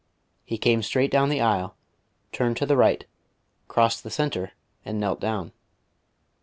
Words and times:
He 0.43 0.57
came 0.57 0.81
straight 0.81 1.11
down 1.11 1.29
the 1.29 1.41
aisle, 1.41 1.75
turned 2.31 2.57
to 2.57 2.65
the 2.65 2.75
right, 2.75 3.05
crossed 3.67 4.03
the 4.03 4.09
centre 4.09 4.53
and 4.83 4.99
knelt 4.99 5.19
down. 5.19 5.51